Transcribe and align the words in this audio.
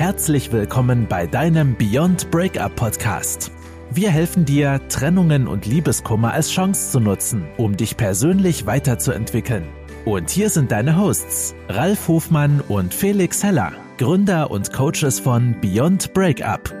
Herzlich 0.00 0.50
willkommen 0.50 1.06
bei 1.06 1.26
deinem 1.26 1.76
Beyond 1.76 2.30
Breakup 2.30 2.74
Podcast. 2.74 3.52
Wir 3.90 4.10
helfen 4.10 4.46
dir, 4.46 4.80
Trennungen 4.88 5.46
und 5.46 5.66
Liebeskummer 5.66 6.32
als 6.32 6.50
Chance 6.50 6.92
zu 6.92 7.00
nutzen, 7.00 7.46
um 7.58 7.76
dich 7.76 7.98
persönlich 7.98 8.64
weiterzuentwickeln. 8.64 9.68
Und 10.06 10.30
hier 10.30 10.48
sind 10.48 10.72
deine 10.72 10.96
Hosts, 10.96 11.54
Ralf 11.68 12.08
Hofmann 12.08 12.62
und 12.62 12.94
Felix 12.94 13.44
Heller, 13.44 13.74
Gründer 13.98 14.50
und 14.50 14.72
Coaches 14.72 15.20
von 15.20 15.60
Beyond 15.60 16.14
Breakup. 16.14 16.72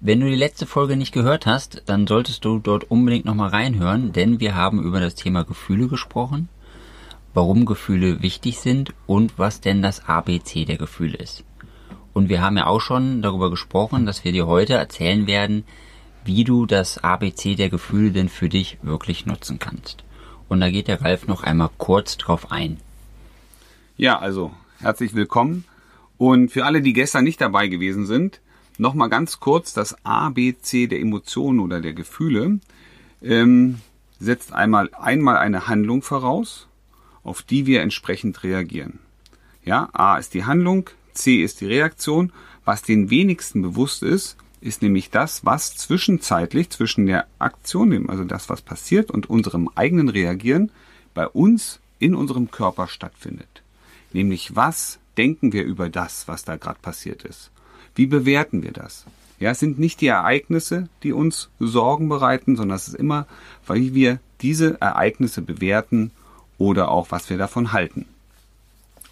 Wenn 0.00 0.18
du 0.18 0.26
die 0.26 0.34
letzte 0.34 0.66
Folge 0.66 0.96
nicht 0.96 1.14
gehört 1.14 1.46
hast, 1.46 1.84
dann 1.86 2.08
solltest 2.08 2.44
du 2.44 2.58
dort 2.58 2.90
unbedingt 2.90 3.26
nochmal 3.26 3.50
reinhören, 3.50 4.10
denn 4.10 4.40
wir 4.40 4.56
haben 4.56 4.82
über 4.82 4.98
das 4.98 5.14
Thema 5.14 5.44
Gefühle 5.44 5.86
gesprochen 5.86 6.48
warum 7.38 7.66
Gefühle 7.66 8.20
wichtig 8.20 8.58
sind 8.58 8.94
und 9.06 9.38
was 9.38 9.60
denn 9.60 9.80
das 9.80 10.08
ABC 10.08 10.64
der 10.64 10.76
Gefühle 10.76 11.18
ist. 11.18 11.44
Und 12.12 12.28
wir 12.28 12.42
haben 12.42 12.56
ja 12.56 12.66
auch 12.66 12.80
schon 12.80 13.22
darüber 13.22 13.48
gesprochen, 13.48 14.06
dass 14.06 14.24
wir 14.24 14.32
dir 14.32 14.48
heute 14.48 14.74
erzählen 14.74 15.28
werden, 15.28 15.62
wie 16.24 16.42
du 16.42 16.66
das 16.66 16.98
ABC 16.98 17.54
der 17.54 17.68
Gefühle 17.68 18.10
denn 18.10 18.28
für 18.28 18.48
dich 18.48 18.78
wirklich 18.82 19.24
nutzen 19.24 19.60
kannst. 19.60 20.02
Und 20.48 20.60
da 20.60 20.68
geht 20.68 20.88
der 20.88 21.00
Ralf 21.00 21.28
noch 21.28 21.44
einmal 21.44 21.70
kurz 21.78 22.16
drauf 22.16 22.50
ein. 22.50 22.78
Ja, 23.96 24.18
also 24.18 24.50
herzlich 24.80 25.14
willkommen. 25.14 25.64
Und 26.16 26.50
für 26.50 26.64
alle, 26.64 26.82
die 26.82 26.92
gestern 26.92 27.22
nicht 27.22 27.40
dabei 27.40 27.68
gewesen 27.68 28.04
sind, 28.04 28.40
nochmal 28.78 29.10
ganz 29.10 29.38
kurz 29.38 29.72
das 29.72 29.94
ABC 30.04 30.88
der 30.88 30.98
Emotionen 30.98 31.60
oder 31.60 31.80
der 31.80 31.92
Gefühle 31.92 32.58
ähm, 33.22 33.78
setzt 34.18 34.52
einmal 34.52 34.90
einmal 34.98 35.36
eine 35.36 35.68
Handlung 35.68 36.02
voraus 36.02 36.67
auf 37.28 37.42
die 37.42 37.66
wir 37.66 37.82
entsprechend 37.82 38.42
reagieren. 38.42 38.98
Ja, 39.64 39.88
A 39.92 40.16
ist 40.16 40.34
die 40.34 40.44
Handlung, 40.44 40.90
C 41.12 41.42
ist 41.42 41.60
die 41.60 41.66
Reaktion. 41.66 42.32
Was 42.64 42.82
den 42.82 43.10
wenigsten 43.10 43.62
bewusst 43.62 44.02
ist, 44.02 44.36
ist 44.60 44.82
nämlich 44.82 45.10
das, 45.10 45.44
was 45.44 45.76
zwischenzeitlich 45.76 46.70
zwischen 46.70 47.06
der 47.06 47.26
Aktion, 47.38 48.08
also 48.08 48.24
das, 48.24 48.48
was 48.48 48.62
passiert, 48.62 49.10
und 49.10 49.30
unserem 49.30 49.68
eigenen 49.74 50.08
Reagieren 50.08 50.70
bei 51.14 51.26
uns 51.26 51.80
in 51.98 52.14
unserem 52.14 52.50
Körper 52.50 52.88
stattfindet. 52.88 53.62
Nämlich 54.12 54.56
was 54.56 54.98
denken 55.16 55.52
wir 55.52 55.64
über 55.64 55.88
das, 55.88 56.28
was 56.28 56.44
da 56.44 56.56
gerade 56.56 56.78
passiert 56.80 57.24
ist? 57.24 57.50
Wie 57.94 58.06
bewerten 58.06 58.62
wir 58.62 58.72
das? 58.72 59.04
Ja, 59.40 59.50
es 59.50 59.60
sind 59.60 59.78
nicht 59.78 60.00
die 60.00 60.06
Ereignisse, 60.06 60.88
die 61.02 61.12
uns 61.12 61.48
Sorgen 61.58 62.08
bereiten, 62.08 62.56
sondern 62.56 62.76
es 62.76 62.88
ist 62.88 62.94
immer, 62.94 63.26
weil 63.66 63.94
wir 63.94 64.18
diese 64.40 64.80
Ereignisse 64.80 65.42
bewerten 65.42 66.10
oder 66.58 66.90
auch 66.90 67.10
was 67.10 67.30
wir 67.30 67.38
davon 67.38 67.72
halten. 67.72 68.06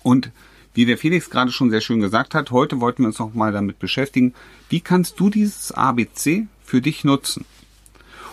Und 0.02 0.30
wie 0.74 0.84
der 0.84 0.98
Felix 0.98 1.30
gerade 1.30 1.52
schon 1.52 1.70
sehr 1.70 1.80
schön 1.80 2.00
gesagt 2.00 2.34
hat, 2.34 2.50
heute 2.50 2.80
wollten 2.80 3.02
wir 3.02 3.08
uns 3.08 3.18
noch 3.18 3.32
mal 3.32 3.50
damit 3.50 3.78
beschäftigen, 3.78 4.34
wie 4.68 4.80
kannst 4.80 5.18
du 5.18 5.30
dieses 5.30 5.72
ABC 5.72 6.48
für 6.62 6.82
dich 6.82 7.02
nutzen? 7.02 7.46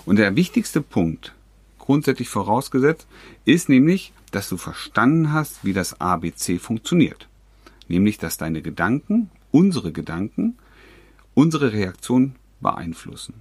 Und 0.05 0.17
der 0.17 0.35
wichtigste 0.35 0.81
Punkt, 0.81 1.33
grundsätzlich 1.79 2.27
vorausgesetzt, 2.27 3.07
ist 3.45 3.69
nämlich, 3.69 4.11
dass 4.31 4.49
du 4.49 4.57
verstanden 4.57 5.31
hast, 5.31 5.63
wie 5.63 5.73
das 5.73 6.01
ABC 6.01 6.59
funktioniert. 6.59 7.27
Nämlich, 7.87 8.17
dass 8.17 8.37
deine 8.37 8.61
Gedanken, 8.61 9.29
unsere 9.51 9.91
Gedanken, 9.91 10.57
unsere 11.33 11.71
Reaktion 11.71 12.35
beeinflussen. 12.59 13.35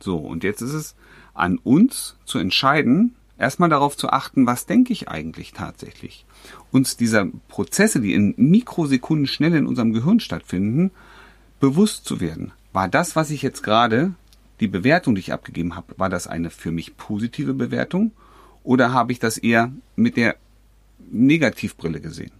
So, 0.00 0.16
und 0.16 0.44
jetzt 0.44 0.60
ist 0.60 0.74
es 0.74 0.94
an 1.34 1.58
uns 1.58 2.16
zu 2.24 2.38
entscheiden, 2.38 3.16
erstmal 3.38 3.68
darauf 3.68 3.96
zu 3.96 4.10
achten, 4.10 4.46
was 4.46 4.66
denke 4.66 4.92
ich 4.92 5.08
eigentlich 5.08 5.52
tatsächlich. 5.52 6.26
Uns 6.70 6.96
dieser 6.96 7.26
Prozesse, 7.48 8.00
die 8.00 8.14
in 8.14 8.34
Mikrosekunden 8.36 9.26
schnell 9.26 9.54
in 9.54 9.66
unserem 9.66 9.92
Gehirn 9.92 10.20
stattfinden, 10.20 10.90
bewusst 11.60 12.04
zu 12.04 12.20
werden. 12.20 12.52
War 12.72 12.88
das, 12.88 13.16
was 13.16 13.30
ich 13.30 13.42
jetzt 13.42 13.62
gerade, 13.62 14.12
die 14.60 14.68
Bewertung, 14.68 15.14
die 15.14 15.20
ich 15.20 15.32
abgegeben 15.32 15.76
habe, 15.76 15.94
war 15.96 16.08
das 16.08 16.26
eine 16.26 16.50
für 16.50 16.72
mich 16.72 16.96
positive 16.96 17.54
Bewertung 17.54 18.12
oder 18.64 18.92
habe 18.92 19.12
ich 19.12 19.18
das 19.18 19.38
eher 19.38 19.72
mit 19.96 20.16
der 20.16 20.36
Negativbrille 21.10 22.00
gesehen? 22.00 22.32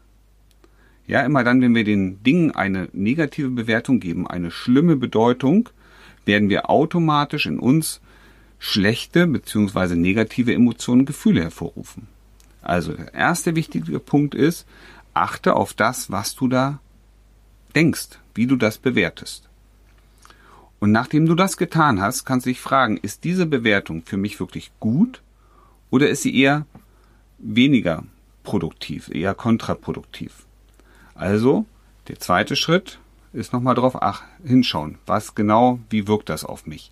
Ja, 1.06 1.22
immer 1.22 1.42
dann, 1.42 1.62
wenn 1.62 1.75
wir 1.75 1.84
den 1.84 2.22
Dingen 2.22 2.50
eine 2.50 2.88
negative 2.92 3.48
Bewertung 3.48 3.98
geben, 3.98 4.26
eine 4.26 4.50
schlimme 4.50 4.97
Bedeutung, 4.97 5.70
werden 6.26 6.50
wir 6.50 6.69
automatisch 6.69 7.47
in 7.47 7.58
uns 7.58 8.00
schlechte 8.58 9.26
bzw. 9.26 9.94
negative 9.94 10.54
Emotionen 10.54 11.06
Gefühle 11.06 11.42
hervorrufen. 11.42 12.08
Also 12.62 12.92
der 12.92 13.14
erste 13.14 13.54
wichtige 13.56 13.98
Punkt 14.00 14.34
ist, 14.34 14.66
achte 15.14 15.54
auf 15.54 15.74
das, 15.74 16.10
was 16.10 16.34
du 16.34 16.48
da 16.48 16.80
denkst, 17.74 18.19
wie 18.34 18.46
du 18.46 18.56
das 18.56 18.78
bewertest. 18.78 19.48
Und 20.80 20.92
nachdem 20.92 21.26
du 21.26 21.34
das 21.34 21.56
getan 21.56 22.00
hast, 22.00 22.24
kannst 22.24 22.46
du 22.46 22.50
dich 22.50 22.60
fragen, 22.60 22.98
ist 22.98 23.24
diese 23.24 23.46
Bewertung 23.46 24.02
für 24.04 24.16
mich 24.16 24.38
wirklich 24.38 24.70
gut 24.78 25.22
oder 25.90 26.08
ist 26.08 26.22
sie 26.22 26.36
eher 26.36 26.66
weniger 27.38 28.04
produktiv, 28.44 29.10
eher 29.12 29.34
kontraproduktiv? 29.34 30.44
Also, 31.14 31.66
der 32.06 32.20
zweite 32.20 32.54
Schritt 32.54 33.00
ist 33.32 33.52
nochmal 33.52 33.75
drauf 33.75 33.98
hinschauen. 34.44 34.98
Was 35.04 35.34
genau, 35.34 35.80
wie 35.90 36.06
wirkt 36.06 36.28
das 36.28 36.44
auf 36.44 36.66
mich? 36.66 36.90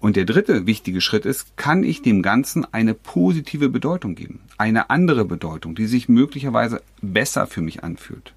Und 0.00 0.16
der 0.16 0.24
dritte 0.24 0.66
wichtige 0.66 1.02
Schritt 1.02 1.26
ist, 1.26 1.58
kann 1.58 1.84
ich 1.84 2.00
dem 2.00 2.22
Ganzen 2.22 2.64
eine 2.72 2.94
positive 2.94 3.68
Bedeutung 3.68 4.14
geben? 4.14 4.40
Eine 4.56 4.88
andere 4.88 5.26
Bedeutung, 5.26 5.74
die 5.74 5.86
sich 5.86 6.08
möglicherweise 6.08 6.82
besser 7.02 7.46
für 7.46 7.60
mich 7.60 7.84
anfühlt. 7.84 8.32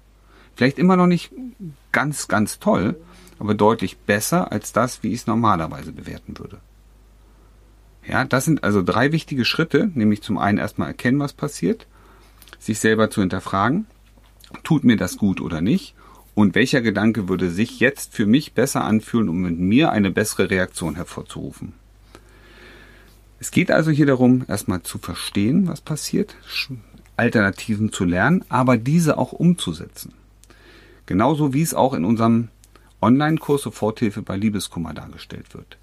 Vielleicht 0.54 0.78
immer 0.78 0.96
noch 0.96 1.06
nicht 1.06 1.32
ganz, 1.90 2.28
ganz 2.28 2.58
toll, 2.58 2.96
aber 3.38 3.54
deutlich 3.54 3.96
besser 3.96 4.52
als 4.52 4.72
das, 4.72 5.02
wie 5.02 5.08
ich 5.08 5.20
es 5.20 5.26
normalerweise 5.26 5.92
bewerten 5.92 6.38
würde. 6.38 6.58
Ja, 8.06 8.24
das 8.24 8.44
sind 8.44 8.62
also 8.62 8.82
drei 8.82 9.12
wichtige 9.12 9.46
Schritte, 9.46 9.90
nämlich 9.94 10.22
zum 10.22 10.36
einen 10.36 10.58
erstmal 10.58 10.88
erkennen, 10.88 11.18
was 11.18 11.32
passiert, 11.32 11.86
sich 12.58 12.78
selber 12.78 13.08
zu 13.08 13.22
hinterfragen, 13.22 13.86
tut 14.62 14.84
mir 14.84 14.96
das 14.96 15.16
gut 15.16 15.40
oder 15.40 15.62
nicht 15.62 15.94
und 16.34 16.54
welcher 16.54 16.80
Gedanke 16.80 17.28
würde 17.28 17.50
sich 17.50 17.80
jetzt 17.80 18.14
für 18.14 18.26
mich 18.26 18.52
besser 18.54 18.84
anfühlen, 18.84 19.28
um 19.28 19.42
mit 19.42 19.58
mir 19.58 19.92
eine 19.92 20.10
bessere 20.10 20.50
Reaktion 20.50 20.96
hervorzurufen? 20.96 21.74
Es 23.40 23.50
geht 23.50 23.70
also 23.70 23.90
hier 23.90 24.06
darum, 24.06 24.44
erstmal 24.48 24.82
zu 24.82 24.98
verstehen, 24.98 25.68
was 25.68 25.80
passiert, 25.80 26.34
Alternativen 27.16 27.92
zu 27.92 28.04
lernen, 28.04 28.44
aber 28.48 28.76
diese 28.76 29.18
auch 29.18 29.32
umzusetzen. 29.32 30.12
Genauso 31.06 31.52
wie 31.52 31.62
es 31.62 31.74
auch 31.74 31.94
in 31.94 32.04
unserem 32.04 32.48
Online-Kurs 33.02 33.62
Soforthilfe 33.62 34.22
bei 34.22 34.36
Liebeskummer 34.36 34.94
dargestellt 34.94 35.54
wird. 35.54 35.76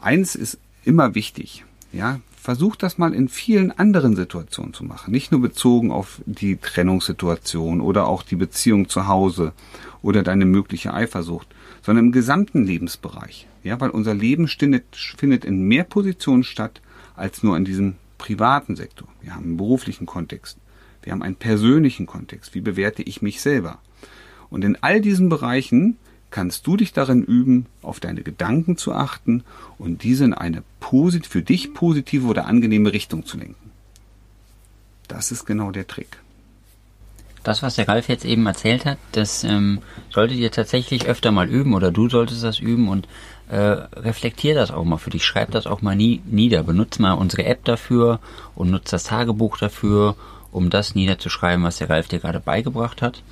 Eins 0.00 0.34
ist 0.34 0.58
immer 0.84 1.14
wichtig, 1.14 1.64
ja, 1.92 2.20
versuch 2.36 2.76
das 2.76 2.98
mal 2.98 3.12
in 3.12 3.28
vielen 3.28 3.72
anderen 3.72 4.14
Situationen 4.14 4.72
zu 4.72 4.84
machen. 4.84 5.10
Nicht 5.10 5.32
nur 5.32 5.40
bezogen 5.40 5.90
auf 5.90 6.20
die 6.26 6.56
Trennungssituation 6.56 7.80
oder 7.80 8.06
auch 8.06 8.22
die 8.22 8.36
Beziehung 8.36 8.88
zu 8.88 9.08
Hause 9.08 9.52
oder 10.02 10.22
deine 10.22 10.44
mögliche 10.44 10.94
Eifersucht, 10.94 11.48
sondern 11.82 12.06
im 12.06 12.12
gesamten 12.12 12.64
Lebensbereich. 12.64 13.48
Ja, 13.64 13.80
weil 13.80 13.90
unser 13.90 14.14
Leben 14.14 14.46
findet, 14.46 14.84
findet 14.94 15.44
in 15.44 15.62
mehr 15.62 15.84
Positionen 15.84 16.44
statt 16.44 16.80
als 17.16 17.42
nur 17.42 17.56
in 17.56 17.64
diesem 17.64 17.96
privaten 18.18 18.76
Sektor. 18.76 19.08
Wir 19.22 19.34
haben 19.34 19.44
einen 19.44 19.56
beruflichen 19.56 20.06
Kontext. 20.06 20.58
Wir 21.02 21.12
haben 21.12 21.22
einen 21.22 21.36
persönlichen 21.36 22.06
Kontext. 22.06 22.54
Wie 22.54 22.60
bewerte 22.60 23.02
ich 23.02 23.22
mich 23.22 23.40
selber? 23.40 23.78
Und 24.50 24.64
in 24.64 24.76
all 24.80 25.00
diesen 25.00 25.28
Bereichen 25.28 25.96
kannst 26.30 26.66
du 26.66 26.76
dich 26.76 26.92
darin 26.92 27.22
üben, 27.22 27.66
auf 27.82 28.00
deine 28.00 28.22
Gedanken 28.22 28.76
zu 28.76 28.92
achten 28.92 29.42
und 29.78 30.02
diese 30.02 30.24
in 30.24 30.34
eine 30.34 30.62
posit 30.86 31.26
für 31.26 31.42
dich 31.42 31.74
positive 31.74 32.28
oder 32.28 32.46
angenehme 32.46 32.92
Richtung 32.92 33.26
zu 33.26 33.38
lenken. 33.38 33.72
Das 35.08 35.32
ist 35.32 35.44
genau 35.44 35.72
der 35.72 35.88
Trick. 35.88 36.18
Das, 37.42 37.60
was 37.60 37.74
der 37.74 37.88
Ralf 37.88 38.08
jetzt 38.08 38.24
eben 38.24 38.46
erzählt 38.46 38.86
hat, 38.86 38.98
das 39.10 39.42
ähm, 39.42 39.80
solltet 40.12 40.38
ihr 40.38 40.52
tatsächlich 40.52 41.06
öfter 41.06 41.32
mal 41.32 41.48
üben 41.48 41.74
oder 41.74 41.90
du 41.90 42.08
solltest 42.08 42.44
das 42.44 42.60
üben 42.60 42.88
und 42.88 43.08
äh, 43.48 43.56
reflektier 43.56 44.54
das 44.54 44.70
auch 44.70 44.84
mal 44.84 44.96
für 44.96 45.10
dich. 45.10 45.24
Schreib 45.24 45.50
das 45.50 45.66
auch 45.66 45.82
mal 45.82 45.96
nie, 45.96 46.22
nieder. 46.24 46.62
Benutz 46.62 47.00
mal 47.00 47.14
unsere 47.14 47.46
App 47.46 47.64
dafür 47.64 48.20
und 48.54 48.70
nutz 48.70 48.88
das 48.88 49.02
Tagebuch 49.02 49.58
dafür, 49.58 50.14
um 50.52 50.70
das 50.70 50.94
niederzuschreiben, 50.94 51.64
was 51.64 51.78
der 51.78 51.90
Ralf 51.90 52.06
dir 52.06 52.20
gerade 52.20 52.38
beigebracht 52.38 53.02
hat. 53.02 53.24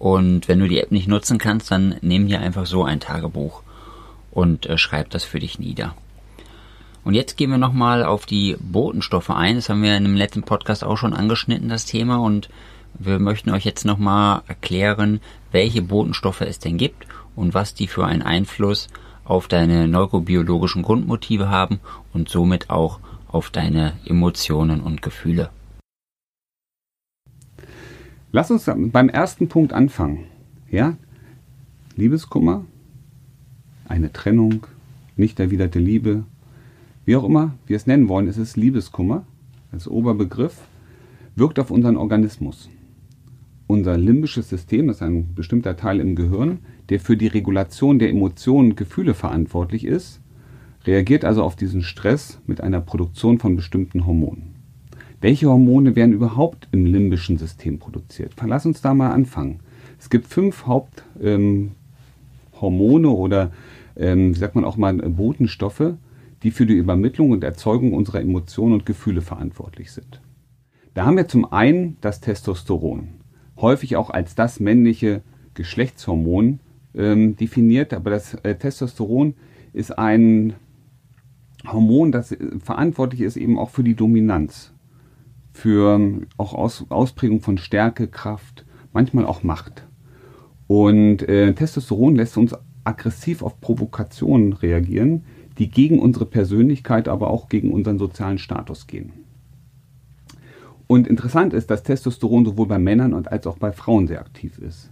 Und 0.00 0.48
wenn 0.48 0.58
du 0.58 0.66
die 0.66 0.80
App 0.80 0.90
nicht 0.90 1.06
nutzen 1.06 1.38
kannst, 1.38 1.70
dann 1.70 1.94
nimm 2.00 2.26
dir 2.26 2.40
einfach 2.40 2.66
so 2.66 2.82
ein 2.82 2.98
Tagebuch 2.98 3.62
und 4.32 4.66
äh, 4.66 4.76
schreib 4.76 5.10
das 5.10 5.22
für 5.22 5.38
dich 5.38 5.60
nieder. 5.60 5.94
Und 7.04 7.14
jetzt 7.14 7.36
gehen 7.36 7.50
wir 7.50 7.58
nochmal 7.58 8.04
auf 8.04 8.26
die 8.26 8.56
Botenstoffe 8.60 9.30
ein. 9.30 9.56
Das 9.56 9.68
haben 9.68 9.82
wir 9.82 9.96
in 9.96 10.04
dem 10.04 10.16
letzten 10.16 10.42
Podcast 10.42 10.84
auch 10.84 10.96
schon 10.96 11.14
angeschnitten, 11.14 11.68
das 11.68 11.86
Thema. 11.86 12.16
Und 12.16 12.50
wir 12.98 13.18
möchten 13.18 13.50
euch 13.50 13.64
jetzt 13.64 13.84
nochmal 13.84 14.42
erklären, 14.48 15.20
welche 15.52 15.82
Botenstoffe 15.82 16.42
es 16.42 16.58
denn 16.58 16.76
gibt 16.76 17.06
und 17.36 17.54
was 17.54 17.74
die 17.74 17.86
für 17.86 18.04
einen 18.04 18.22
Einfluss 18.22 18.88
auf 19.24 19.48
deine 19.48 19.88
neurobiologischen 19.88 20.82
Grundmotive 20.82 21.48
haben 21.48 21.80
und 22.12 22.28
somit 22.28 22.68
auch 22.68 23.00
auf 23.28 23.50
deine 23.50 23.92
Emotionen 24.04 24.80
und 24.80 25.02
Gefühle. 25.02 25.50
Lass 28.32 28.50
uns 28.50 28.68
beim 28.92 29.08
ersten 29.08 29.48
Punkt 29.48 29.72
anfangen. 29.72 30.26
Ja? 30.70 30.96
Liebeskummer, 31.96 32.64
eine 33.88 34.12
Trennung, 34.12 34.66
nicht 35.16 35.40
erwiderte 35.40 35.78
Liebe, 35.78 36.24
wie 37.10 37.16
auch 37.16 37.24
immer 37.24 37.54
wir 37.66 37.74
es 37.74 37.88
nennen 37.88 38.08
wollen, 38.08 38.28
es 38.28 38.38
ist 38.38 38.56
Liebeskummer 38.56 39.24
als 39.72 39.88
Oberbegriff, 39.88 40.58
wirkt 41.34 41.58
auf 41.58 41.72
unseren 41.72 41.96
Organismus. 41.96 42.70
Unser 43.66 43.98
limbisches 43.98 44.48
System 44.48 44.88
ist 44.88 45.02
ein 45.02 45.34
bestimmter 45.34 45.76
Teil 45.76 45.98
im 45.98 46.14
Gehirn, 46.14 46.60
der 46.88 47.00
für 47.00 47.16
die 47.16 47.26
Regulation 47.26 47.98
der 47.98 48.10
Emotionen 48.10 48.70
und 48.70 48.76
Gefühle 48.76 49.14
verantwortlich 49.14 49.86
ist, 49.86 50.20
reagiert 50.84 51.24
also 51.24 51.42
auf 51.42 51.56
diesen 51.56 51.82
Stress 51.82 52.38
mit 52.46 52.60
einer 52.60 52.80
Produktion 52.80 53.40
von 53.40 53.56
bestimmten 53.56 54.06
Hormonen. 54.06 54.54
Welche 55.20 55.48
Hormone 55.48 55.96
werden 55.96 56.12
überhaupt 56.12 56.68
im 56.70 56.86
limbischen 56.86 57.38
System 57.38 57.80
produziert? 57.80 58.34
Lass 58.46 58.66
uns 58.66 58.82
da 58.82 58.94
mal 58.94 59.10
anfangen. 59.10 59.58
Es 59.98 60.10
gibt 60.10 60.28
fünf 60.28 60.64
Haupthormone 60.64 61.74
ähm, 63.08 63.14
oder, 63.14 63.50
ähm, 63.96 64.32
sagt 64.34 64.54
man 64.54 64.64
auch 64.64 64.76
mal, 64.76 64.94
Botenstoffe, 64.94 65.94
die 66.42 66.50
für 66.50 66.66
die 66.66 66.74
Übermittlung 66.74 67.30
und 67.30 67.44
Erzeugung 67.44 67.92
unserer 67.92 68.20
Emotionen 68.20 68.74
und 68.74 68.86
Gefühle 68.86 69.20
verantwortlich 69.20 69.92
sind. 69.92 70.20
Da 70.94 71.04
haben 71.04 71.16
wir 71.16 71.28
zum 71.28 71.50
einen 71.52 71.96
das 72.00 72.20
Testosteron, 72.20 73.08
häufig 73.58 73.96
auch 73.96 74.10
als 74.10 74.34
das 74.34 74.58
männliche 74.58 75.22
Geschlechtshormon 75.54 76.60
ähm, 76.94 77.36
definiert, 77.36 77.92
aber 77.92 78.10
das 78.10 78.34
äh, 78.34 78.56
Testosteron 78.56 79.34
ist 79.72 79.96
ein 79.98 80.54
Hormon, 81.66 82.12
das 82.12 82.32
äh, 82.32 82.58
verantwortlich 82.58 83.20
ist 83.20 83.36
eben 83.36 83.58
auch 83.58 83.70
für 83.70 83.84
die 83.84 83.94
Dominanz, 83.94 84.72
für 85.52 85.94
ähm, 85.94 86.26
auch 86.36 86.54
Aus, 86.54 86.86
Ausprägung 86.88 87.40
von 87.40 87.58
Stärke, 87.58 88.08
Kraft, 88.08 88.64
manchmal 88.92 89.26
auch 89.26 89.42
Macht. 89.42 89.86
Und 90.66 91.22
äh, 91.28 91.52
Testosteron 91.52 92.16
lässt 92.16 92.36
uns 92.36 92.54
aggressiv 92.84 93.42
auf 93.42 93.60
Provokationen 93.60 94.52
reagieren, 94.52 95.24
die 95.60 95.70
gegen 95.70 96.00
unsere 96.00 96.24
Persönlichkeit, 96.24 97.06
aber 97.06 97.30
auch 97.30 97.50
gegen 97.50 97.70
unseren 97.70 97.98
sozialen 97.98 98.38
Status 98.38 98.86
gehen. 98.86 99.12
Und 100.86 101.06
interessant 101.06 101.52
ist, 101.52 101.70
dass 101.70 101.84
Testosteron 101.84 102.46
sowohl 102.46 102.66
bei 102.66 102.78
Männern 102.78 103.14
als 103.14 103.46
auch 103.46 103.58
bei 103.58 103.70
Frauen 103.70 104.08
sehr 104.08 104.20
aktiv 104.20 104.58
ist. 104.58 104.90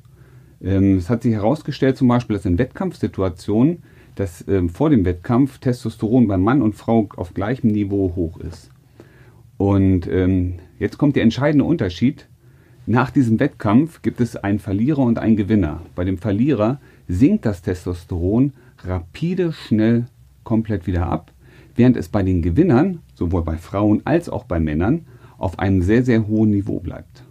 Ähm, 0.63 0.99
es 0.99 1.09
hat 1.09 1.23
sich 1.23 1.33
herausgestellt 1.33 1.97
zum 1.97 2.07
Beispiel, 2.07 2.37
dass 2.37 2.45
in 2.45 2.59
Wettkampfsituationen, 2.59 3.83
dass 4.15 4.47
ähm, 4.47 4.69
vor 4.69 4.91
dem 4.91 5.05
Wettkampf 5.07 5.59
Testosteron 5.59 6.29
bei 6.29 6.37
Mann 6.37 6.61
und 6.61 6.75
Frau 6.75 7.09
auf 7.17 7.33
gleichem 7.33 7.71
Niveau 7.71 8.13
hoch 8.15 8.39
ist. 8.39 8.71
Und 9.57 10.07
ähm, 10.07 10.61
jetzt 10.79 10.99
kommt 10.99 11.17
der 11.17 11.23
entscheidende 11.23 11.65
Unterschied. 11.65 12.29
Nach 12.87 13.11
diesem 13.11 13.41
Wettkampf 13.41 14.03
gibt 14.03 14.21
es 14.21 14.37
einen 14.37 14.59
Verlierer 14.59 15.03
und 15.03 15.19
einen 15.19 15.37
Gewinner. 15.37 15.81
Bei 15.95 16.05
dem 16.05 16.19
Verlierer 16.19 16.79
sinkt 17.09 17.47
das 17.47 17.63
Testosteron 17.63 18.53
rapide, 18.85 19.53
schnell 19.53 20.07
komplett 20.49 20.87
wieder 20.87 21.07
ab, 21.07 21.31
während 21.77 21.99
es 21.99 22.09
bei 22.09 22.23
den 22.23 22.41
Gewinnern, 22.41 23.01
sowohl 23.15 23.43
bei 23.43 23.59
Frauen 23.59 24.01
als 24.07 24.31
auch 24.31 24.45
bei 24.45 24.59
Männern, 24.59 25.05
auf 25.37 25.59
einem 25.59 25.83
sehr, 25.83 26.03
sehr 26.03 26.27
hohen 26.27 26.49
Niveau 26.49 26.81
bleibt. 26.81 27.23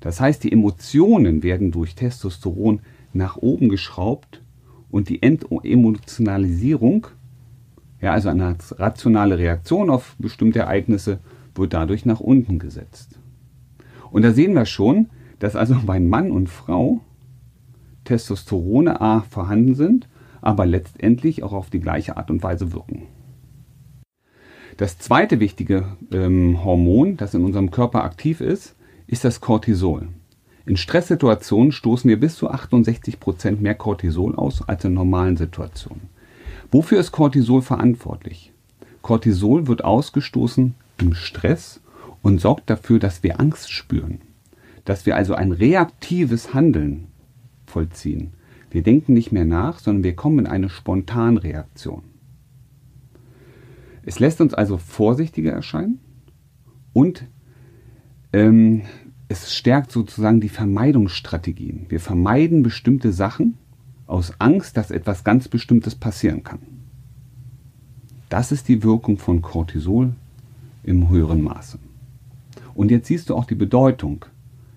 Das 0.00 0.20
heißt, 0.20 0.42
die 0.42 0.50
Emotionen 0.50 1.44
werden 1.44 1.70
durch 1.70 1.94
Testosteron 1.94 2.80
nach 3.12 3.36
oben 3.36 3.68
geschraubt 3.68 4.42
und 4.90 5.08
die 5.08 5.22
Entemotionalisierung, 5.22 7.06
ja, 8.00 8.14
also 8.14 8.30
eine 8.30 8.56
rationale 8.72 9.38
Reaktion 9.38 9.90
auf 9.90 10.16
bestimmte 10.18 10.58
Ereignisse, 10.58 11.20
wird 11.54 11.72
dadurch 11.72 12.04
nach 12.04 12.18
unten 12.18 12.58
gesetzt. 12.58 13.20
Und 14.10 14.22
da 14.22 14.32
sehen 14.32 14.54
wir 14.54 14.66
schon, 14.66 15.08
dass 15.38 15.54
also 15.54 15.76
bei 15.86 16.00
Mann 16.00 16.32
und 16.32 16.48
Frau 16.48 17.00
Testosterone 18.02 19.00
A 19.00 19.20
vorhanden 19.20 19.76
sind 19.76 20.08
aber 20.40 20.66
letztendlich 20.66 21.42
auch 21.42 21.52
auf 21.52 21.70
die 21.70 21.80
gleiche 21.80 22.16
Art 22.16 22.30
und 22.30 22.42
Weise 22.42 22.72
wirken. 22.72 23.06
Das 24.76 24.98
zweite 24.98 25.40
wichtige 25.40 25.96
ähm, 26.10 26.64
Hormon, 26.64 27.16
das 27.16 27.34
in 27.34 27.44
unserem 27.44 27.70
Körper 27.70 28.02
aktiv 28.02 28.40
ist, 28.40 28.76
ist 29.06 29.24
das 29.24 29.40
Cortisol. 29.40 30.08
In 30.64 30.76
Stresssituationen 30.76 31.72
stoßen 31.72 32.08
wir 32.08 32.20
bis 32.20 32.36
zu 32.36 32.50
68 32.50 33.18
Prozent 33.18 33.60
mehr 33.60 33.74
Cortisol 33.74 34.34
aus 34.36 34.66
als 34.68 34.84
in 34.84 34.94
normalen 34.94 35.36
Situationen. 35.36 36.08
Wofür 36.70 37.00
ist 37.00 37.12
Cortisol 37.12 37.62
verantwortlich? 37.62 38.52
Cortisol 39.02 39.66
wird 39.66 39.84
ausgestoßen 39.84 40.74
im 40.98 41.14
Stress 41.14 41.80
und 42.22 42.40
sorgt 42.40 42.70
dafür, 42.70 42.98
dass 42.98 43.22
wir 43.22 43.40
Angst 43.40 43.72
spüren, 43.72 44.20
dass 44.84 45.06
wir 45.06 45.16
also 45.16 45.34
ein 45.34 45.52
reaktives 45.52 46.54
Handeln 46.54 47.08
vollziehen. 47.66 48.32
Wir 48.70 48.82
denken 48.82 49.14
nicht 49.14 49.32
mehr 49.32 49.44
nach, 49.44 49.80
sondern 49.80 50.04
wir 50.04 50.14
kommen 50.14 50.40
in 50.40 50.46
eine 50.46 50.68
Spontanreaktion. 50.68 52.02
Es 54.04 54.18
lässt 54.18 54.40
uns 54.40 54.54
also 54.54 54.78
vorsichtiger 54.78 55.52
erscheinen 55.52 55.98
und 56.92 57.24
ähm, 58.32 58.82
es 59.28 59.54
stärkt 59.54 59.92
sozusagen 59.92 60.40
die 60.40 60.48
Vermeidungsstrategien. 60.48 61.86
Wir 61.88 62.00
vermeiden 62.00 62.62
bestimmte 62.62 63.12
Sachen 63.12 63.58
aus 64.06 64.32
Angst, 64.38 64.76
dass 64.76 64.90
etwas 64.90 65.22
ganz 65.22 65.48
Bestimmtes 65.48 65.94
passieren 65.94 66.42
kann. 66.42 66.60
Das 68.28 68.52
ist 68.52 68.68
die 68.68 68.82
Wirkung 68.82 69.18
von 69.18 69.42
Cortisol 69.42 70.14
im 70.82 71.08
höheren 71.08 71.42
Maße. 71.42 71.78
Und 72.74 72.90
jetzt 72.90 73.08
siehst 73.08 73.30
du 73.30 73.34
auch 73.34 73.44
die 73.44 73.54
Bedeutung. 73.54 74.24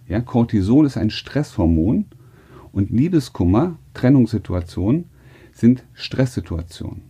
Ja, 0.07 0.19
Cortisol 0.21 0.85
ist 0.85 0.97
ein 0.97 1.09
Stresshormon 1.09 2.05
und 2.73 2.89
Liebeskummer, 2.89 3.77
Trennungssituationen, 3.93 5.05
sind 5.53 5.85
Stresssituationen. 5.93 7.03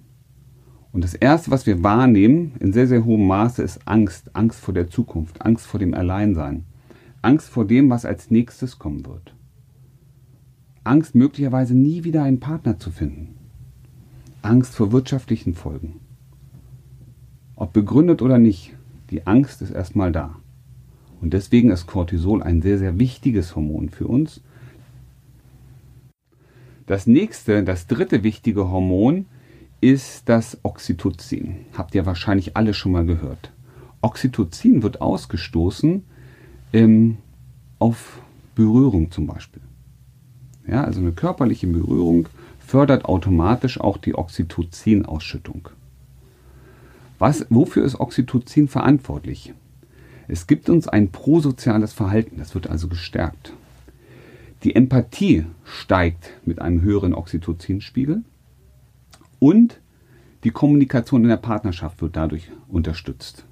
Und 0.92 1.04
das 1.04 1.16
Erste, 1.16 1.50
was 1.50 1.66
wir 1.66 1.82
wahrnehmen 1.82 2.54
in 2.60 2.72
sehr, 2.72 2.86
sehr 2.86 3.04
hohem 3.04 3.26
Maße, 3.26 3.64
ist 3.64 3.88
Angst. 3.88 4.36
Angst 4.36 4.60
vor 4.60 4.76
der 4.76 4.90
Zukunft, 4.90 5.42
Angst 5.42 5.66
vor 5.66 5.80
dem 5.80 5.96
Alleinsein, 5.96 6.66
Angst 7.24 7.50
vor 7.50 7.66
dem, 7.66 7.90
was 7.90 8.06
als 8.06 8.30
nächstes 8.30 8.78
kommen 8.78 9.06
wird. 9.08 9.34
Angst, 10.84 11.16
möglicherweise 11.16 11.74
nie 11.74 12.04
wieder 12.04 12.22
einen 12.24 12.42
Partner 12.42 12.78
zu 12.78 12.92
finden. 12.92 13.38
Angst 14.44 14.76
vor 14.76 14.92
wirtschaftlichen 14.92 15.56
Folgen. 15.56 16.02
Ob 17.56 17.72
begründet 17.72 18.22
oder 18.22 18.38
nicht, 18.38 18.76
die 19.10 19.26
Angst 19.26 19.62
ist 19.62 19.72
erstmal 19.72 20.12
da. 20.12 20.36
Und 21.22 21.32
deswegen 21.34 21.72
ist 21.72 21.88
Cortisol 21.88 22.44
ein 22.44 22.62
sehr, 22.62 22.78
sehr 22.78 23.00
wichtiges 23.00 23.56
Hormon 23.56 23.90
für 23.90 24.08
uns, 24.08 24.42
das 26.86 27.08
nächste, 27.08 27.64
das 27.64 27.88
dritte 27.88 28.24
wichtige 28.24 28.70
Hormon 28.70 29.26
ist 29.82 30.30
das 30.30 30.58
Oxytocin. 30.64 31.66
Habt 31.78 31.96
ihr 31.96 32.06
wahrscheinlich 32.06 32.56
alle 32.56 32.74
schon 32.74 32.94
mal 32.94 33.06
gehört. 33.06 33.52
Oxytocin 34.02 34.84
wird 34.84 35.02
ausgestoßen 35.02 36.04
ähm, 36.74 37.18
auf 37.80 38.22
Berührung 38.56 39.12
zum 39.12 39.28
Beispiel. 39.28 39.62
Ja, 40.68 40.84
also 40.84 41.02
eine 41.02 41.12
körperliche 41.12 41.68
Berührung 41.68 42.28
fördert 42.60 43.06
automatisch 43.06 43.80
auch 43.80 43.98
die 43.98 44.16
Oxytocin-Ausschüttung. 44.16 45.70
Was, 47.20 47.46
wofür 47.50 47.84
ist 47.84 48.00
Oxytocin 48.00 48.68
verantwortlich? 48.68 49.54
Es 50.28 50.48
gibt 50.48 50.70
uns 50.70 50.88
ein 50.88 51.12
prosoziales 51.12 51.94
Verhalten, 51.94 52.38
das 52.38 52.56
wird 52.56 52.68
also 52.68 52.88
gestärkt. 52.88 53.54
Die 54.64 54.76
Empathie 54.76 55.46
steigt 55.66 56.32
mit 56.46 56.62
einem 56.62 56.82
höheren 56.82 57.14
Oxytocinspiegel 57.14 58.24
und 59.40 59.82
die 60.46 60.52
Kommunikation 60.52 61.24
in 61.24 61.30
der 61.30 61.38
Partnerschaft 61.38 62.02
wird 62.02 62.16
dadurch 62.16 62.50
unterstützt. 62.70 63.46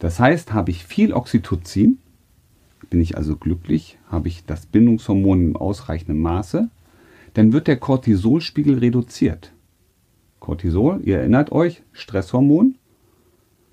Das 0.00 0.18
heißt, 0.18 0.52
habe 0.52 0.72
ich 0.72 0.84
viel 0.84 1.12
Oxytocin, 1.12 1.98
bin 2.90 3.00
ich 3.00 3.16
also 3.16 3.36
glücklich, 3.36 3.98
habe 4.08 4.28
ich 4.28 4.44
das 4.44 4.66
Bindungshormon 4.66 5.40
im 5.40 5.56
ausreichenden 5.56 6.20
Maße, 6.20 6.68
dann 7.34 7.52
wird 7.52 7.68
der 7.68 7.76
Cortisolspiegel 7.76 8.78
reduziert. 8.78 9.52
Cortisol, 10.40 11.00
ihr 11.04 11.18
erinnert 11.18 11.52
euch, 11.52 11.82
Stresshormon, 11.92 12.76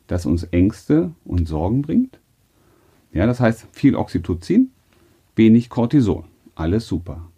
das 0.08 0.26
uns 0.26 0.44
Ängste 0.44 1.12
und 1.26 1.48
Sorgen 1.48 1.82
bringt. 1.82 2.20
Ja, 3.12 3.26
das 3.26 3.40
heißt 3.40 3.68
viel 3.72 3.96
Oxytocin, 3.96 4.70
wenig 5.36 5.70
Cortisol. 5.70 6.24
Alles 6.56 6.88
super. 6.88 7.30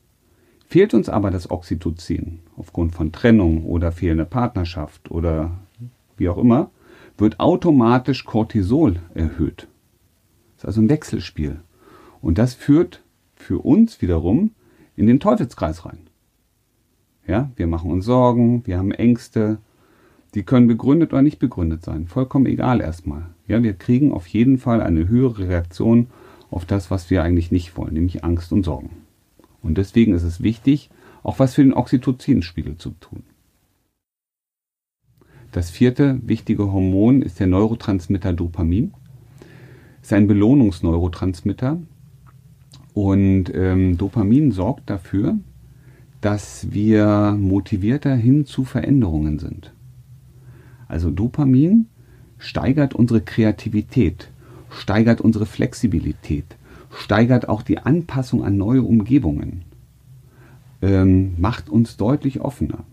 Fehlt 0.68 0.94
uns 0.94 1.10
aber 1.10 1.32
das 1.32 1.50
Oxytocin 1.50 2.40
aufgrund 2.58 2.96
von 2.96 3.12
Trennung 3.12 3.66
oder 3.66 3.92
fehlender 3.92 4.26
Partnerschaft 4.26 5.12
oder 5.12 5.52
wie 6.18 6.30
auch 6.30 6.38
immer, 6.38 6.72
wird 7.18 7.40
automatisch 7.40 8.26
Cortisol 8.26 8.98
erhöht. 9.14 9.68
Das 10.56 10.64
ist 10.64 10.66
also 10.66 10.82
ein 10.82 10.90
Wechselspiel. 10.90 11.62
Und 12.22 12.38
das 12.38 12.54
führt 12.54 13.04
für 13.36 13.60
uns 13.60 14.02
wiederum 14.02 14.52
in 14.96 15.08
den 15.08 15.20
Teufelskreis 15.20 15.86
rein. 15.86 16.00
Ja, 17.28 17.52
wir 17.56 17.68
machen 17.68 17.92
uns 17.92 18.06
Sorgen, 18.06 18.66
wir 18.66 18.78
haben 18.78 18.92
Ängste, 18.92 19.60
die 20.34 20.44
können 20.44 20.68
begründet 20.68 21.14
oder 21.14 21.22
nicht 21.22 21.40
begründet 21.40 21.84
sein. 21.84 22.08
Vollkommen 22.08 22.46
egal 22.46 22.82
erstmal. 22.82 23.28
Ja, 23.48 23.64
wir 23.64 23.74
kriegen 23.74 24.12
auf 24.12 24.28
jeden 24.28 24.58
Fall 24.58 24.82
eine 24.82 25.08
höhere 25.08 25.48
Reaktion 25.48 26.08
auf 26.52 26.66
das, 26.66 26.92
was 26.92 27.10
wir 27.10 27.24
eigentlich 27.24 27.52
nicht 27.52 27.78
wollen, 27.78 27.94
nämlich 27.94 28.24
Angst 28.24 28.52
und 28.52 28.64
Sorgen. 28.64 28.90
Und 29.62 29.78
deswegen 29.78 30.14
ist 30.14 30.24
es 30.24 30.42
wichtig, 30.42 30.90
auch 31.24 31.40
was 31.40 31.56
für 31.56 31.64
den 31.64 31.74
Oxytocinspiegel 31.74 32.78
zu 32.78 32.92
tun. 32.92 33.24
Das 35.52 35.70
vierte 35.70 36.20
wichtige 36.24 36.72
Hormon 36.72 37.22
ist 37.22 37.40
der 37.40 37.48
Neurotransmitter 37.48 38.34
Dopamin. 38.34 38.94
Es 40.02 40.10
ist 40.10 40.14
ein 40.14 40.28
Belohnungsneurotransmitter. 40.28 41.80
Und 42.94 43.54
ähm, 43.54 43.98
Dopamin 43.98 44.52
sorgt 44.52 44.90
dafür, 44.90 45.38
dass 46.22 46.72
wir 46.72 47.36
motivierter 47.40 48.16
hin 48.16 48.46
zu 48.46 48.64
Veränderungen 48.64 49.40
sind. 49.40 49.74
Also 50.88 51.10
Dopamin 51.10 51.88
steigert 52.38 52.94
unsere 52.94 53.22
Kreativität, 53.22 54.32
steigert 54.76 55.22
unsere 55.22 55.46
Flexibilität, 55.46 56.46
steigert 56.92 57.50
auch 57.50 57.62
die 57.62 57.80
Anpassung 57.80 58.44
an 58.44 58.58
neue 58.58 58.84
Umgebungen, 58.84 59.64
ähm, 60.82 61.36
macht 61.38 61.70
uns 61.70 61.98
deutlich 61.98 62.42
offener. 62.42 62.84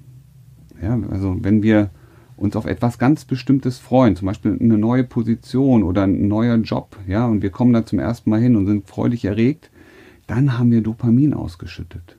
Ja, 0.81 0.99
also 1.11 1.37
wenn 1.41 1.63
wir 1.63 1.91
uns 2.37 2.57
auf 2.57 2.67
etwas 2.67 2.99
ganz 2.99 3.25
Bestimmtes 3.25 3.79
freuen, 3.79 4.17
zum 4.17 4.27
Beispiel 4.27 4.57
eine 4.61 4.79
neue 4.79 5.05
Position 5.05 5.83
oder 5.83 6.05
ein 6.05 6.29
neuer 6.29 6.57
Job, 6.57 6.97
ja, 7.07 7.27
und 7.27 7.43
wir 7.43 7.51
kommen 7.51 7.73
da 7.73 7.87
zum 7.87 7.99
ersten 7.99 8.31
Mal 8.31 8.41
hin 8.41 8.57
und 8.57 8.67
sind 8.67 8.89
freudig 8.89 9.25
erregt, 9.25 9.71
dann 10.27 10.59
haben 10.59 10.71
wir 10.71 10.83
Dopamin 10.83 11.35
ausgeschüttet. 11.35 12.19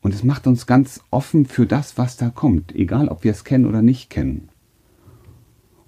Und 0.00 0.12
es 0.12 0.24
macht 0.24 0.46
uns 0.46 0.66
ganz 0.66 1.00
offen 1.10 1.46
für 1.46 1.66
das, 1.66 1.96
was 1.96 2.16
da 2.16 2.28
kommt, 2.28 2.74
egal 2.74 3.08
ob 3.08 3.24
wir 3.24 3.30
es 3.30 3.44
kennen 3.44 3.66
oder 3.66 3.82
nicht 3.82 4.10
kennen. 4.10 4.48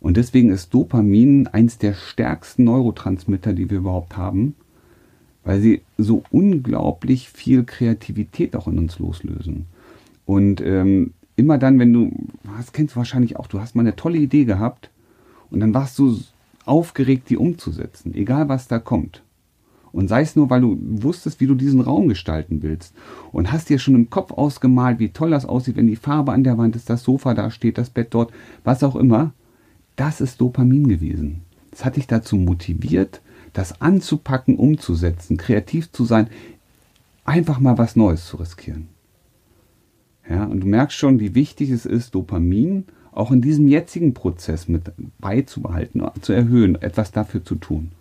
Und 0.05 0.19
deswegen 0.19 0.51
ist 0.51 0.75
Dopamin 0.75 1.47
eins 1.47 1.79
der 1.79 1.95
stärksten 1.95 2.65
Neurotransmitter, 2.65 3.55
die 3.55 3.71
wir 3.71 3.79
überhaupt 3.79 4.19
haben, 4.19 4.55
weil 5.45 5.63
sie 5.63 5.81
so 5.97 6.23
unglaublich 6.31 7.31
viel 7.31 7.65
Kreativität 7.65 8.55
auch 8.55 8.69
in 8.69 8.77
uns 8.77 8.99
loslösen. 8.99 9.65
Und 10.27 10.61
ähm, 10.61 11.15
immer 11.37 11.57
dann, 11.57 11.79
wenn 11.79 11.95
du, 11.95 12.13
das 12.59 12.75
kennst 12.75 12.95
du 12.95 12.97
wahrscheinlich 12.99 13.37
auch, 13.37 13.47
du 13.47 13.61
hast 13.61 13.77
mal 13.77 13.81
eine 13.81 13.97
tolle 13.97 14.19
Idee 14.19 14.45
gehabt 14.45 14.91
und 15.51 15.61
dann 15.61 15.73
warst 15.73 15.99
du 15.99 16.21
aufgeregt, 16.67 17.31
die 17.31 17.39
umzusetzen, 17.39 18.15
egal 18.15 18.51
was 18.51 18.69
da 18.69 18.79
kommt. 18.79 19.23
Und 19.91 20.09
sei 20.09 20.21
es 20.21 20.37
nur, 20.37 20.51
weil 20.51 20.61
du 20.61 20.77
wusstest, 20.83 21.41
wie 21.41 21.47
du 21.47 21.55
diesen 21.55 21.81
Raum 21.81 22.09
gestalten 22.09 22.63
willst. 22.63 22.95
Und 23.33 23.53
hast 23.53 23.71
dir 23.71 23.79
schon 23.79 23.95
im 23.95 24.11
Kopf 24.11 24.33
ausgemalt, 24.33 24.99
wie 24.99 25.09
toll 25.09 25.31
das 25.31 25.47
aussieht, 25.47 25.77
wenn 25.77 25.87
die 25.87 25.97
Farbe 25.97 26.33
an 26.33 26.45
der 26.45 26.59
Wand 26.59 26.77
ist, 26.77 26.91
das 26.91 27.05
Sofa 27.05 27.33
da 27.33 27.51
steht, 27.51 27.79
das 27.79 27.89
Bett 27.89 28.09
dort, 28.11 28.35
was 28.65 28.83
auch 28.83 28.97
immer. 28.97 29.33
Das 29.97 30.21
ist 30.21 30.41
Dopamin 30.41 30.89
gewesen. 30.89 31.43
Das 31.71 31.85
hat 31.85 31.97
dich 31.97 32.07
dazu 32.07 32.37
motiviert, 32.37 33.21
das 33.53 33.81
anzupacken, 33.81 34.57
umzusetzen, 34.57 35.37
kreativ 35.37 35.93
zu 35.93 36.05
sein, 36.05 36.29
einfach 37.25 37.59
mal 37.61 37.79
was 37.79 37.97
Neues 37.97 38.27
zu 38.27 38.37
riskieren. 38.37 38.89
Ja, 40.29 40.45
und 40.45 40.61
du 40.61 40.67
merkst 40.67 40.97
schon, 40.97 41.21
wie 41.21 41.35
wichtig 41.35 41.71
es 41.71 41.87
ist, 41.87 42.15
Dopamin 42.15 42.85
auch 43.13 43.31
in 43.31 43.43
diesem 43.43 43.69
jetzigen 43.69 44.15
Prozess 44.15 44.69
mit 44.69 44.93
beizubehalten, 45.19 46.03
zu 46.21 46.33
erhöhen, 46.33 46.81
etwas 46.81 47.13
dafür 47.13 47.45
zu 47.45 47.55
tun. 47.57 47.93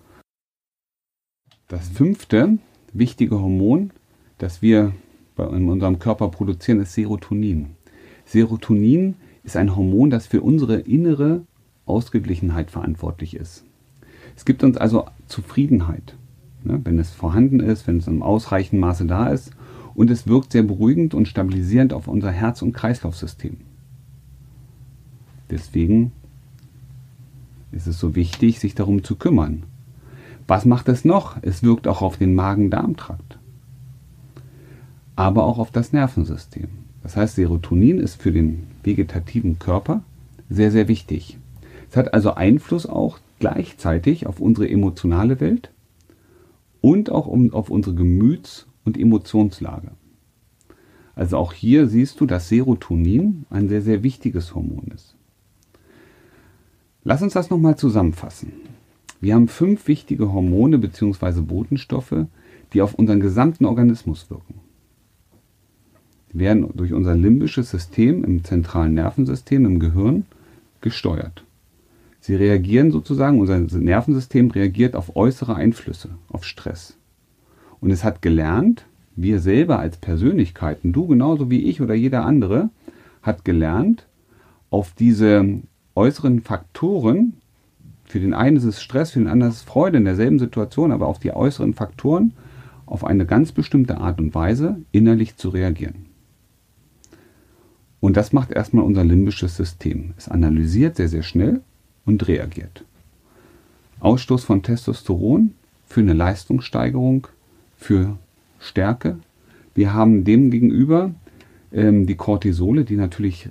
Das 1.67 1.89
fünfte 1.89 2.57
wichtige 2.93 3.39
Hormon, 3.39 3.91
das 4.37 4.61
wir 4.61 4.93
in 5.37 5.69
unserem 5.69 5.99
Körper 5.99 6.29
produzieren, 6.29 6.79
ist 6.79 6.93
Serotonin. 6.93 7.71
Serotonin 8.25 9.15
ist 9.43 9.57
ein 9.57 9.75
Hormon, 9.75 10.09
das 10.09 10.27
für 10.27 10.41
unsere 10.41 10.79
innere 10.79 11.45
Ausgeglichenheit 11.85 12.71
verantwortlich 12.71 13.35
ist. 13.35 13.63
Es 14.35 14.45
gibt 14.45 14.63
uns 14.63 14.77
also 14.77 15.05
Zufriedenheit, 15.27 16.15
ne, 16.63 16.79
wenn 16.83 16.99
es 16.99 17.11
vorhanden 17.11 17.59
ist, 17.59 17.87
wenn 17.87 17.97
es 17.97 18.07
im 18.07 18.23
ausreichenden 18.23 18.79
Maße 18.79 19.05
da 19.05 19.27
ist 19.27 19.51
und 19.95 20.09
es 20.09 20.27
wirkt 20.27 20.51
sehr 20.51 20.63
beruhigend 20.63 21.13
und 21.13 21.27
stabilisierend 21.27 21.93
auf 21.93 22.07
unser 22.07 22.31
Herz- 22.31 22.61
und 22.61 22.73
Kreislaufsystem. 22.73 23.57
Deswegen 25.49 26.11
ist 27.71 27.87
es 27.87 27.99
so 27.99 28.15
wichtig, 28.15 28.59
sich 28.59 28.75
darum 28.75 29.03
zu 29.03 29.15
kümmern. 29.15 29.63
Was 30.47 30.65
macht 30.65 30.89
es 30.89 31.05
noch? 31.05 31.37
Es 31.41 31.63
wirkt 31.63 31.87
auch 31.87 32.01
auf 32.01 32.17
den 32.17 32.35
Magen-Darm-Trakt, 32.35 33.37
aber 35.15 35.43
auch 35.43 35.57
auf 35.57 35.71
das 35.71 35.93
Nervensystem. 35.93 36.67
Das 37.01 37.15
heißt, 37.17 37.35
Serotonin 37.35 37.99
ist 37.99 38.21
für 38.21 38.31
den 38.31 38.67
vegetativen 38.83 39.59
Körper 39.59 40.01
sehr, 40.49 40.71
sehr 40.71 40.87
wichtig. 40.87 41.37
Es 41.93 41.97
hat 41.97 42.15
also 42.15 42.33
Einfluss 42.33 42.87
auch 42.87 43.19
gleichzeitig 43.37 44.25
auf 44.25 44.39
unsere 44.39 44.67
emotionale 44.67 45.39
Welt 45.39 45.69
und 46.81 47.11
auch 47.11 47.27
auf 47.27 47.69
unsere 47.69 47.95
Gemüts- 47.95 48.65
und 48.83 48.97
Emotionslage. 48.97 49.91
Also 51.13 51.37
auch 51.37 51.53
hier 51.53 51.85
siehst 51.85 52.19
du, 52.19 52.25
dass 52.25 52.49
Serotonin 52.49 53.45
ein 53.51 53.69
sehr, 53.69 53.83
sehr 53.83 54.01
wichtiges 54.01 54.55
Hormon 54.55 54.87
ist. 54.91 55.13
Lass 57.03 57.21
uns 57.21 57.33
das 57.33 57.51
nochmal 57.51 57.77
zusammenfassen. 57.77 58.53
Wir 59.21 59.35
haben 59.35 59.47
fünf 59.47 59.87
wichtige 59.87 60.33
Hormone 60.33 60.79
bzw. 60.79 61.41
Botenstoffe, 61.41 62.25
die 62.73 62.81
auf 62.81 62.95
unseren 62.95 63.19
gesamten 63.19 63.65
Organismus 63.65 64.31
wirken. 64.31 64.55
Die 66.33 66.39
werden 66.39 66.67
durch 66.73 66.91
unser 66.91 67.13
limbisches 67.15 67.69
System 67.69 68.23
im 68.23 68.43
zentralen 68.43 68.95
Nervensystem 68.95 69.63
im 69.67 69.77
Gehirn 69.77 70.25
gesteuert. 70.81 71.43
Sie 72.23 72.35
reagieren 72.35 72.89
sozusagen, 72.89 73.41
unser 73.41 73.59
Nervensystem 73.59 74.49
reagiert 74.49 74.95
auf 74.95 75.17
äußere 75.17 75.55
Einflüsse, 75.55 76.11
auf 76.29 76.45
Stress. 76.45 76.95
Und 77.81 77.91
es 77.91 78.05
hat 78.05 78.21
gelernt, 78.21 78.85
wir 79.17 79.41
selber 79.41 79.79
als 79.79 79.97
Persönlichkeiten, 79.97 80.93
du 80.93 81.05
genauso 81.07 81.51
wie 81.51 81.63
ich 81.63 81.81
oder 81.81 81.95
jeder 81.95 82.23
andere, 82.23 82.69
hat 83.21 83.43
gelernt, 83.43 84.07
auf 84.69 84.93
diese 84.97 85.59
äußeren 85.95 86.39
Faktoren, 86.39 87.33
für 88.05 88.21
den 88.21 88.33
einen 88.33 88.55
ist 88.55 88.63
es 88.63 88.81
Stress, 88.81 89.11
für 89.11 89.19
den 89.19 89.27
anderen 89.27 89.51
ist 89.51 89.57
es 89.57 89.63
Freude 89.63 89.97
in 89.97 90.05
derselben 90.05 90.39
Situation, 90.39 90.93
aber 90.93 91.07
auf 91.07 91.19
die 91.19 91.33
äußeren 91.33 91.73
Faktoren 91.73 92.31
auf 92.85 93.03
eine 93.03 93.25
ganz 93.25 93.51
bestimmte 93.51 93.97
Art 93.97 94.21
und 94.21 94.33
Weise 94.33 94.77
innerlich 94.93 95.35
zu 95.35 95.49
reagieren. 95.49 96.05
Und 97.99 98.15
das 98.15 98.31
macht 98.31 98.51
erstmal 98.51 98.85
unser 98.85 99.03
limbisches 99.03 99.57
System. 99.57 100.13
Es 100.15 100.29
analysiert 100.29 100.95
sehr, 100.95 101.09
sehr 101.09 101.23
schnell 101.23 101.59
und 102.05 102.27
reagiert. 102.27 102.83
Ausstoß 103.99 104.43
von 104.43 104.63
Testosteron 104.63 105.53
für 105.85 106.01
eine 106.01 106.13
Leistungssteigerung 106.13 107.27
für 107.77 108.17
Stärke. 108.59 109.17
Wir 109.75 109.93
haben 109.93 110.23
demgegenüber 110.23 111.13
ähm, 111.71 112.05
die 112.05 112.15
Cortisole, 112.15 112.85
die 112.85 112.95
natürlich 112.95 113.47
äh, 113.47 113.49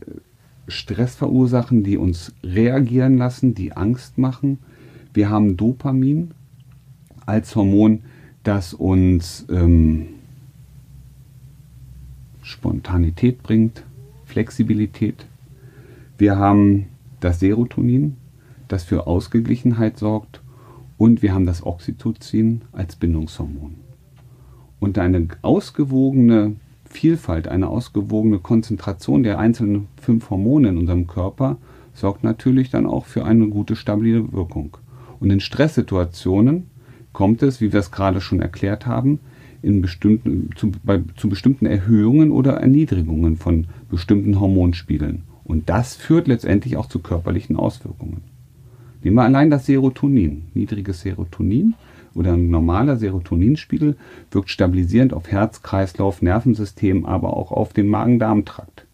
Stress 0.69 1.17
verursachen, 1.17 1.83
die 1.83 1.97
uns 1.97 2.33
reagieren 2.43 3.19
lassen, 3.19 3.55
die 3.55 3.73
Angst 3.73 4.19
machen. 4.19 4.59
Wir 5.13 5.29
haben 5.29 5.57
Dopamin 5.57 6.33
als 7.27 7.55
Hormon, 7.57 8.01
das 8.43 8.75
uns 8.75 9.47
ähm, 9.51 10.09
Spontanität 12.43 13.43
bringt, 13.43 13.85
Flexibilität. 14.25 15.27
Wir 16.19 16.37
haben 16.37 16.87
das 17.21 17.41
Serotonin, 17.41 18.17
das 18.73 18.85
für 18.85 19.07
Ausgeglichenheit 19.07 19.99
sorgt. 19.99 20.41
Und 20.97 21.23
wir 21.23 21.35
haben 21.35 21.47
das 21.47 21.65
Oxytocin 21.65 22.63
als 22.73 22.97
Bindungshormon. 22.97 23.75
Und 24.81 24.99
eine 24.99 25.29
ausgewogene 25.43 26.57
Vielfalt, 26.85 27.49
eine 27.49 27.69
ausgewogene 27.69 28.39
Konzentration 28.39 29.23
der 29.23 29.39
einzelnen 29.39 29.89
fünf 30.01 30.31
Hormone 30.31 30.71
in 30.71 30.79
unserem 30.79 31.07
Körper 31.07 31.57
sorgt 31.95 32.25
natürlich 32.25 32.71
dann 32.71 32.87
auch 32.87 33.07
für 33.07 33.25
eine 33.25 33.49
gute 33.49 33.77
stabile 33.77 34.33
Wirkung. 34.33 34.77
Und 35.21 35.31
in 35.31 35.41
Stresssituationen 35.41 36.69
kommt 37.13 37.43
es, 37.43 37.61
wie 37.61 37.73
wir 37.73 37.81
es 37.81 37.91
gerade 37.91 38.21
schon 38.21 38.41
erklärt 38.41 38.87
haben, 38.87 39.21
bestimmten, 39.63 40.51
zu, 40.57 40.73
bei, 40.83 41.01
zu 41.17 41.29
bestimmten 41.29 41.67
Erhöhungen 41.67 42.33
oder 42.33 42.55
Erniedrigungen 42.55 43.37
von 43.37 43.67
bestimmten 43.91 44.41
Hormonspiegeln. 44.41 45.23
Und 45.45 45.69
das 45.69 45.95
führt 45.95 46.27
letztendlich 46.27 46.77
auch 46.77 46.87
zu 46.87 46.99
körperlichen 46.99 47.57
Auswirkungen. 47.57 48.23
Nehmen 49.03 49.17
wir 49.17 49.25
allein 49.25 49.51
das 49.51 49.67
Serotonin. 49.67 50.45
Niedriges 50.55 51.01
Serotonin 51.01 51.75
oder 52.15 52.35
ein 52.35 52.51
normaler 52.51 52.97
Serotoninspiegel 52.97 53.97
wirkt 54.31 54.51
stabilisierend 54.51 55.13
auf 55.13 55.29
Herz, 55.29 55.63
Kreislauf, 55.63 56.23
Nervensystem, 56.23 57.07
aber 57.07 57.37
auch 57.37 57.53
auf 57.53 57.73
den 57.73 57.89
Magen-Darm-Trakt. 57.89 58.85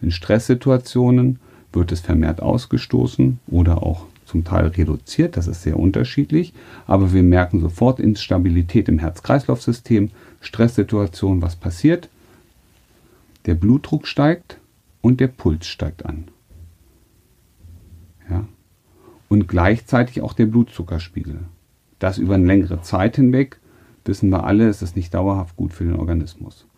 In 0.00 0.10
Stresssituationen 0.10 1.38
wird 1.72 1.92
es 1.92 2.00
vermehrt 2.00 2.42
ausgestoßen 2.42 3.38
oder 3.46 3.82
auch 3.82 4.06
zum 4.26 4.44
Teil 4.44 4.66
reduziert, 4.68 5.36
das 5.36 5.46
ist 5.46 5.62
sehr 5.62 5.78
unterschiedlich, 5.78 6.54
aber 6.86 7.12
wir 7.12 7.22
merken 7.22 7.60
sofort 7.60 8.00
Instabilität 8.00 8.88
im 8.88 8.98
Herz-Kreislauf-System, 8.98 10.10
Stresssituation, 10.40 11.42
was 11.42 11.56
passiert? 11.56 12.08
Der 13.46 13.54
Blutdruck 13.54 14.06
steigt 14.06 14.58
und 15.02 15.20
der 15.20 15.28
Puls 15.28 15.66
steigt 15.66 16.06
an. 16.06 16.24
Ja? 18.30 18.44
Und 19.34 19.48
gleichzeitig 19.48 20.22
auch 20.22 20.32
der 20.32 20.46
Blutzuckerspiegel. 20.46 21.40
das 21.98 22.18
über 22.18 22.36
eine 22.36 22.46
längere 22.46 22.82
Zeit 22.82 23.16
hinweg, 23.16 23.58
wissen 24.04 24.30
wir 24.30 24.44
alle, 24.44 24.68
ist 24.68 24.80
es 24.80 24.94
nicht 24.94 25.12
dauerhaft 25.12 25.56
gut 25.56 25.72
für 25.72 25.82
den 25.82 25.96
Organismus. 25.96 26.68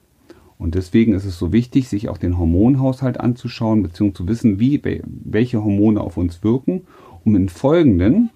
Und 0.56 0.74
deswegen 0.74 1.12
ist 1.12 1.26
es 1.26 1.38
so 1.38 1.52
wichtig, 1.52 1.90
sich 1.90 2.08
auch 2.08 2.16
den 2.16 2.38
Hormonhaushalt 2.38 3.20
anzuschauen, 3.20 3.82
beziehungsweise 3.82 4.24
zu 4.24 4.28
wissen, 4.28 4.58
wie, 4.58 4.80
welche 5.04 5.62
Hormone 5.62 6.00
auf 6.00 6.16
uns 6.16 6.42
wirken, 6.42 6.86
um 7.26 7.36
in 7.36 7.50
folgenden 7.50 8.30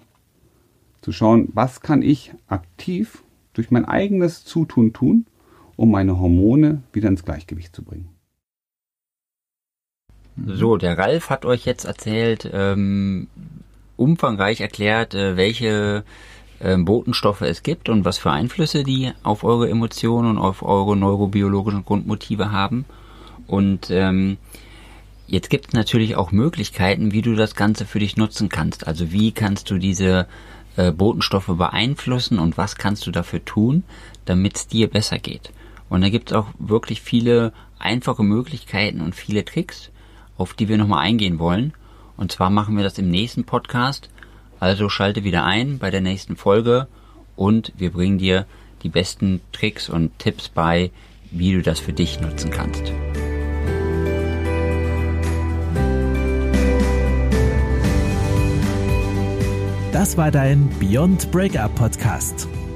zu 1.01 1.11
schauen, 1.11 1.49
was 1.55 1.81
kann 1.81 2.03
ich 2.03 2.31
aktiv 2.45 3.23
durch 3.53 3.71
mein 3.71 3.85
eigenes 3.85 4.45
Zutun 4.45 4.93
tun, 4.93 5.25
um 5.77 5.89
meine 5.89 6.19
Hormone 6.19 6.83
wieder 6.93 7.09
ins 7.09 7.25
Gleichgewicht 7.25 7.75
zu 7.75 7.83
bringen. 7.83 8.09
So, 10.45 10.77
der 10.77 10.95
Ralf 10.95 11.31
hat 11.31 11.43
euch 11.43 11.65
jetzt 11.65 11.85
erzählt, 11.85 12.47
ähm, 12.53 13.27
umfangreich 14.01 14.61
erklärt, 14.61 15.13
äh, 15.13 15.37
welche 15.37 16.03
äh, 16.59 16.77
Botenstoffe 16.77 17.41
es 17.41 17.63
gibt 17.63 17.89
und 17.89 18.05
was 18.05 18.17
für 18.17 18.31
Einflüsse 18.31 18.83
die 18.83 19.11
auf 19.23 19.43
eure 19.43 19.69
Emotionen 19.69 20.31
und 20.31 20.37
auf 20.37 20.63
eure 20.63 20.97
neurobiologischen 20.97 21.85
Grundmotive 21.85 22.51
haben. 22.51 22.85
Und 23.47 23.89
ähm, 23.89 24.37
jetzt 25.27 25.49
gibt 25.49 25.69
es 25.69 25.73
natürlich 25.73 26.15
auch 26.15 26.31
Möglichkeiten, 26.31 27.11
wie 27.11 27.21
du 27.21 27.35
das 27.35 27.55
Ganze 27.55 27.85
für 27.85 27.99
dich 27.99 28.17
nutzen 28.17 28.49
kannst. 28.49 28.87
Also 28.87 29.11
wie 29.11 29.31
kannst 29.31 29.69
du 29.69 29.77
diese 29.77 30.27
äh, 30.77 30.91
Botenstoffe 30.91 31.51
beeinflussen 31.57 32.39
und 32.39 32.57
was 32.57 32.75
kannst 32.75 33.05
du 33.05 33.11
dafür 33.11 33.43
tun, 33.43 33.83
damit 34.25 34.55
es 34.55 34.67
dir 34.67 34.89
besser 34.89 35.19
geht. 35.19 35.51
Und 35.89 36.01
da 36.01 36.09
gibt 36.09 36.31
es 36.31 36.37
auch 36.37 36.47
wirklich 36.59 37.01
viele 37.01 37.51
einfache 37.77 38.23
Möglichkeiten 38.23 39.01
und 39.01 39.15
viele 39.15 39.43
Tricks, 39.43 39.91
auf 40.37 40.53
die 40.53 40.69
wir 40.69 40.77
nochmal 40.77 40.99
eingehen 40.99 41.39
wollen. 41.39 41.73
Und 42.17 42.31
zwar 42.31 42.49
machen 42.49 42.77
wir 42.77 42.83
das 42.83 42.97
im 42.97 43.09
nächsten 43.09 43.43
Podcast. 43.43 44.09
Also 44.59 44.89
schalte 44.89 45.23
wieder 45.23 45.43
ein 45.43 45.79
bei 45.79 45.89
der 45.89 46.01
nächsten 46.01 46.35
Folge 46.35 46.87
und 47.35 47.73
wir 47.77 47.91
bringen 47.91 48.17
dir 48.17 48.45
die 48.83 48.89
besten 48.89 49.41
Tricks 49.51 49.89
und 49.89 50.17
Tipps 50.19 50.49
bei, 50.49 50.91
wie 51.31 51.53
du 51.53 51.61
das 51.61 51.79
für 51.79 51.93
dich 51.93 52.19
nutzen 52.19 52.51
kannst. 52.51 52.91
Das 59.91 60.17
war 60.17 60.31
dein 60.31 60.69
Beyond 60.79 61.31
Breakup 61.31 61.75
Podcast. 61.75 62.47